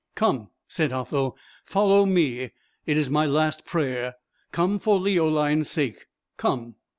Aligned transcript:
"Come," 0.15 0.49
said 0.67 0.91
Otho, 0.91 1.35
"follow 1.63 2.07
me; 2.07 2.49
it 2.87 2.97
is 2.97 3.11
my 3.11 3.27
last 3.27 3.65
prayer. 3.67 4.15
Come, 4.51 4.79
for 4.79 4.99
Leoline's 4.99 5.69
sake, 5.69 6.07
come." 6.37 6.73